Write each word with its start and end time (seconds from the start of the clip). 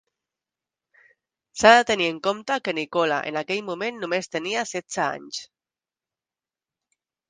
S'ha 1.61 1.73
de 1.75 1.83
tenir 1.91 2.09
en 2.15 2.17
compte 2.29 2.59
que 2.69 2.75
Nicola 2.79 3.21
en 3.33 3.39
aquell 3.45 3.63
moment 3.71 4.03
només 4.07 4.35
tenia 4.39 4.67
setze 4.75 5.07
anys. 5.09 5.47